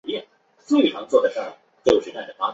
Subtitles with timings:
[0.57, 2.47] 棕竹为棕榈科棕竹属下的一个种。